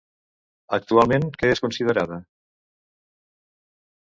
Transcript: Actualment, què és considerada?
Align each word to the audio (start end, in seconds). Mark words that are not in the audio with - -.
Actualment, 0.77 1.27
què 1.43 1.51
és 1.57 1.63
considerada? 1.65 2.19